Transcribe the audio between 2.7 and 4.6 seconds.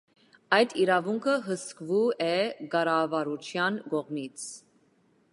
կառավարության կողմից։